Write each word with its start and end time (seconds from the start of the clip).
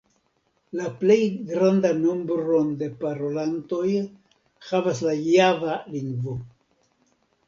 La 0.77 0.85
plej 1.01 1.17
grandan 1.49 1.99
nombron 2.05 2.71
de 2.79 2.87
parolantoj 3.03 3.89
havas 4.71 5.03
la 5.09 5.13
java 5.33 5.77
lingvo. 5.97 6.35